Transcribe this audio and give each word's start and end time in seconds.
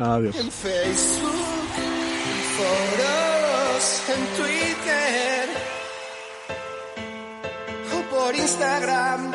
Adiós. 0.00 0.36
En 0.36 0.48
Facebook, 0.48 1.74
en 1.74 2.40
foros, 2.54 4.02
en 4.14 4.22
Twitter 4.36 5.48
o 7.96 8.14
por 8.14 8.32
Instagram. 8.32 9.32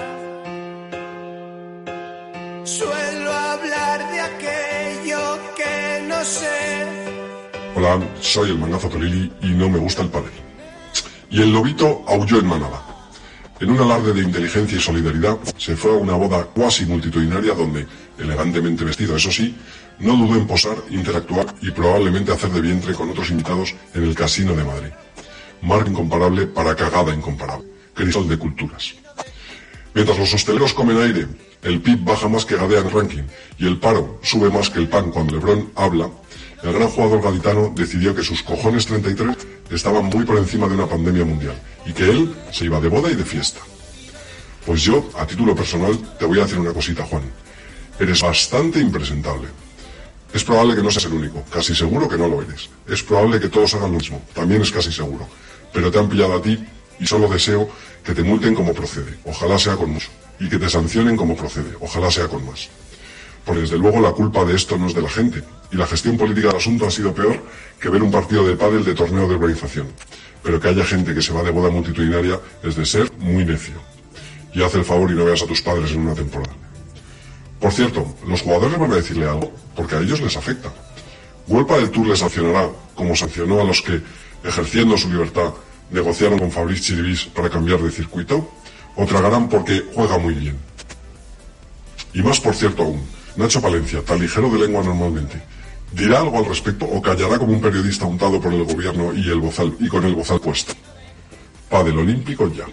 Suelo 2.64 3.34
hablar 3.34 4.10
de 4.10 4.22
aquello 4.22 5.38
que 5.58 6.06
no 6.08 6.24
sé. 6.24 6.88
Hola, 7.76 8.00
soy 8.22 8.52
el 8.52 8.58
mangazo 8.58 8.88
Tolili 8.88 9.34
y 9.42 9.48
no 9.48 9.70
me 9.70 9.80
gusta 9.80 10.04
el 10.04 10.08
pádel. 10.08 10.32
Y 11.30 11.42
el 11.42 11.52
lobito 11.52 12.06
aulló 12.08 12.40
en 12.40 12.46
manada. 12.46 12.93
En 13.60 13.70
un 13.70 13.80
alarde 13.80 14.14
de 14.14 14.22
inteligencia 14.22 14.78
y 14.78 14.82
solidaridad, 14.82 15.38
se 15.58 15.76
fue 15.76 15.92
a 15.92 15.96
una 15.96 16.14
boda 16.14 16.44
cuasi 16.44 16.86
multitudinaria 16.86 17.54
donde, 17.54 17.88
elegantemente 18.18 18.84
vestido, 18.84 19.16
eso 19.16 19.32
sí, 19.32 19.56
no 20.00 20.18
dudó 20.18 20.36
en 20.36 20.48
posar, 20.48 20.76
interactuar 20.90 21.54
y 21.62 21.72
probablemente 21.72 22.32
hacer 22.32 22.50
de 22.50 22.62
vientre 22.62 22.94
con 22.94 23.10
otros 23.10 23.30
invitados 23.30 23.76
en 23.94 24.04
el 24.04 24.16
Casino 24.16 24.54
de 24.54 24.64
Madrid. 24.64 24.92
Marca 25.62 25.90
incomparable 25.90 26.48
para 26.48 26.76
cagada 26.76 27.14
incomparable. 27.14 27.68
Crisol 27.94 28.28
de 28.28 28.38
culturas. 28.38 28.96
Mientras 29.94 30.18
los 30.18 30.34
hosteleros 30.34 30.74
comen 30.74 30.98
aire, 30.98 31.28
el 31.62 31.82
PIB 31.82 32.04
baja 32.04 32.28
más 32.28 32.46
que 32.46 32.56
Gadea 32.56 32.80
en 32.80 32.90
ranking 32.90 33.24
y 33.60 33.68
el 33.68 33.80
paro 33.80 34.20
sube 34.24 34.50
más 34.50 34.70
que 34.70 34.80
el 34.80 34.90
pan 34.90 35.12
cuando 35.12 35.36
Lebron 35.36 35.72
habla, 35.76 36.10
el 36.64 36.74
gran 36.74 36.90
jugador 36.90 37.22
gaditano 37.22 37.74
decidió 37.76 38.16
que 38.16 38.24
sus 38.24 38.42
cojones 38.42 38.86
33 38.88 39.36
estaban 39.70 40.06
muy 40.06 40.24
por 40.24 40.38
encima 40.38 40.68
de 40.68 40.76
una 40.76 40.88
pandemia 40.88 41.26
mundial 41.26 41.56
y 41.86 41.94
que 41.94 42.10
él 42.10 42.34
se 42.52 42.66
iba 42.66 42.80
de 42.80 42.88
boda 42.88 43.12
y 43.12 43.16
de 43.16 43.24
fiesta. 43.26 43.60
Pues 44.66 44.82
yo, 44.82 45.10
a 45.16 45.28
título 45.28 45.56
personal, 45.56 45.98
te 46.18 46.26
voy 46.26 46.40
a 46.40 46.44
decir 46.44 46.58
una 46.58 46.74
cosita, 46.74 47.04
Juan. 47.04 47.24
Eres 48.00 48.22
bastante 48.22 48.80
impresentable. 48.80 49.50
Es 50.34 50.44
probable 50.44 50.76
que 50.76 50.82
no 50.82 50.90
seas 50.90 51.06
el 51.06 51.14
único, 51.14 51.44
casi 51.52 51.76
seguro 51.76 52.08
que 52.08 52.18
no 52.18 52.28
lo 52.28 52.42
eres. 52.42 52.70
Es 52.88 53.04
probable 53.04 53.40
que 53.40 53.50
todos 53.50 53.74
hagan 53.76 53.92
lo 53.92 54.00
mismo, 54.00 54.24
también 54.34 54.62
es 54.62 54.72
casi 54.72 54.92
seguro. 54.92 55.28
Pero 55.74 55.92
te 55.92 56.00
han 56.00 56.10
pillado 56.10 56.34
a 56.34 56.42
ti 56.42 56.66
y 57.00 57.06
solo 57.06 57.28
deseo 57.28 57.70
que 58.04 58.14
te 58.14 58.24
multen 58.24 58.56
como 58.56 58.74
procede, 58.74 59.18
ojalá 59.26 59.58
sea 59.58 59.76
con 59.76 59.92
mucho, 59.92 60.10
y 60.40 60.50
que 60.50 60.60
te 60.60 60.70
sancionen 60.70 61.16
como 61.16 61.36
procede, 61.36 61.74
ojalá 61.80 62.12
sea 62.12 62.28
con 62.28 62.46
más. 62.46 62.70
Porque 63.46 63.62
desde 63.62 63.78
luego 63.78 64.00
la 64.00 64.12
culpa 64.12 64.46
de 64.46 64.56
esto 64.56 64.78
no 64.78 64.88
es 64.88 64.94
de 64.94 65.02
la 65.02 65.10
gente, 65.10 65.44
y 65.72 65.76
la 65.76 65.88
gestión 65.88 66.18
política 66.18 66.48
del 66.48 66.58
asunto 66.58 66.86
ha 66.86 66.92
sido 66.92 67.14
peor 67.14 67.44
que 67.80 67.90
ver 67.90 68.02
un 68.02 68.12
partido 68.12 68.46
de 68.46 68.56
pádel 68.56 68.86
de 68.86 68.94
torneo 68.94 69.28
de 69.28 69.36
organización. 69.36 69.88
Pero 70.44 70.60
que 70.60 70.68
haya 70.68 70.86
gente 70.86 71.14
que 71.14 71.22
se 71.22 71.34
va 71.34 71.42
de 71.44 71.52
boda 71.52 71.70
multitudinaria 71.70 72.40
es 72.64 72.76
de 72.76 72.86
ser 72.86 73.12
muy 73.18 73.44
necio. 73.44 73.76
Y 74.54 74.62
haz 74.62 74.76
el 74.76 74.86
favor 74.86 75.10
y 75.12 75.16
no 75.16 75.26
veas 75.26 75.42
a 75.42 75.48
tus 75.48 75.62
padres 75.62 75.92
en 75.92 76.02
una 76.02 76.14
temporada. 76.14 76.54
Por 77.60 77.72
cierto, 77.72 78.16
los 78.28 78.42
jugadores 78.42 78.78
van 78.78 78.92
a 78.92 78.96
decirle 78.96 79.26
algo, 79.26 79.52
porque 79.76 79.96
a 79.96 80.00
ellos 80.00 80.22
les 80.22 80.36
afecta. 80.38 80.72
Huelpa 81.48 81.78
del 81.78 81.92
Tour 81.92 82.08
les 82.08 82.20
sancionará, 82.20 82.70
como 82.94 83.16
sancionó 83.16 83.62
a 83.62 83.64
los 83.64 83.82
que, 83.82 84.02
ejerciendo 84.44 84.98
su 84.98 85.10
libertad, 85.10 85.54
negociaron 85.94 86.40
con 86.40 86.52
Fabrice 86.52 86.82
Chiribis 86.82 87.26
para 87.26 87.50
cambiar 87.50 87.80
de 87.80 87.92
circuito, 87.92 88.50
o 88.96 89.06
tragarán 89.06 89.48
porque 89.48 89.86
juega 89.94 90.18
muy 90.18 90.34
bien. 90.34 90.58
Y 92.14 92.22
más 92.22 92.40
por 92.40 92.54
cierto 92.54 92.84
aún, 92.84 93.02
Nacho 93.36 93.62
Palencia, 93.62 94.02
tan 94.02 94.20
ligero 94.20 94.50
de 94.50 94.60
lengua 94.60 94.84
normalmente, 94.84 95.42
dirá 95.92 96.20
algo 96.20 96.40
al 96.40 96.46
respecto 96.46 96.86
o 96.86 97.02
callará 97.02 97.40
como 97.40 97.54
un 97.54 97.62
periodista 97.62 98.06
untado 98.06 98.42
por 98.42 98.54
el 98.54 98.64
gobierno 98.64 99.14
y, 99.14 99.30
el 99.30 99.40
bozal, 99.40 99.76
y 99.80 99.88
con 99.88 100.04
el 100.04 100.16
bozal 100.16 100.42
puesto. 100.42 100.74
Padel 101.70 101.98
olímpico 101.98 102.52
ya. 102.52 102.66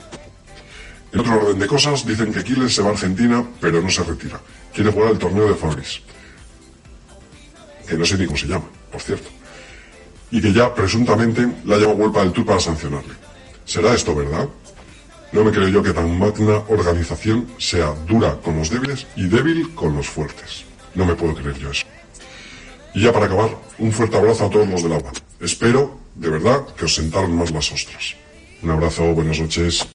En 1.13 1.21
otro 1.21 1.41
orden 1.41 1.59
de 1.59 1.67
cosas, 1.67 2.07
dicen 2.07 2.33
que 2.33 2.45
Quiles 2.45 2.75
se 2.75 2.83
va 2.83 2.89
a 2.89 2.93
Argentina, 2.93 3.45
pero 3.61 3.83
no 3.83 3.91
se 3.91 4.05
retira. 4.05 4.41
Quiere 4.73 4.93
jugar 4.93 5.13
el 5.13 5.19
torneo 5.19 5.49
de 5.49 5.55
Fabrice. 5.55 6.01
Que 7.89 7.97
no 7.97 8.05
sé 8.05 8.17
ni 8.17 8.27
cómo 8.27 8.39
se 8.39 8.47
llama, 8.47 8.67
por 8.93 9.01
cierto. 9.01 9.40
Y 10.31 10.41
que 10.41 10.53
ya, 10.53 10.75
presuntamente, 10.75 11.49
la 11.65 11.77
lleva 11.77 11.93
Huelpa 11.93 12.21
del 12.21 12.33
Tour 12.33 12.47
para 12.47 12.61
sancionarle. 12.61 13.15
¿Será 13.65 13.95
esto 13.95 14.15
verdad? 14.15 14.49
No 15.33 15.45
me 15.45 15.53
creo 15.53 15.69
yo 15.69 15.83
que 15.83 15.93
tan 15.93 16.19
magna 16.19 16.63
organización 16.69 17.49
sea 17.59 17.95
dura 18.07 18.37
con 18.43 18.59
los 18.59 18.71
débiles 18.71 19.07
y 19.17 19.29
débil 19.29 19.75
con 19.75 19.97
los 19.97 20.09
fuertes. 20.09 20.65
No 20.95 21.05
me 21.05 21.15
puedo 21.15 21.35
creer 21.35 21.57
yo 21.59 21.71
eso. 21.71 21.87
Y 22.95 23.03
ya 23.03 23.13
para 23.13 23.27
acabar, 23.27 23.57
un 23.79 23.93
fuerte 23.93 24.17
abrazo 24.17 24.47
a 24.47 24.51
todos 24.51 24.69
los 24.69 24.83
del 24.83 24.93
agua. 24.93 25.13
Espero, 25.41 25.99
de 26.17 26.31
verdad, 26.31 26.67
que 26.77 26.85
os 26.85 26.95
sentaron 26.95 27.37
más 27.37 27.53
las 27.53 27.71
ostras. 27.71 28.17
Un 28.63 28.71
abrazo, 28.71 29.15
buenas 29.15 29.39
noches. 29.39 29.87